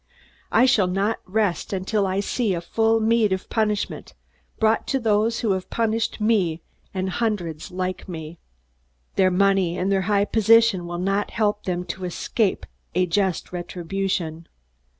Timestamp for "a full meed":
2.55-3.31